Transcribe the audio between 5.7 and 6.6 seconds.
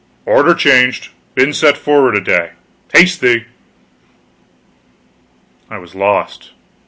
was lost.